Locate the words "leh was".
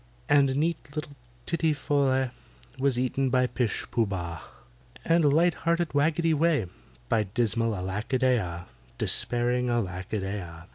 2.05-2.97